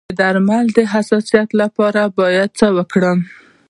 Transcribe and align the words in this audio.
د 0.09 0.11
درملو 0.19 0.71
د 0.77 0.79
حساسیت 0.93 1.49
لپاره 1.61 2.01
باید 2.19 2.49
څه 2.59 2.67
وکړم؟ 2.77 3.19